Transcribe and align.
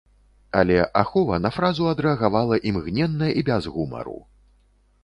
Але 0.61 0.77
ахова 1.01 1.35
на 1.47 1.51
фразу 1.57 1.83
адрэагавала 1.93 2.61
імгненна 2.71 3.31
і 3.39 3.47
без 3.53 3.73
гумару. 3.77 4.19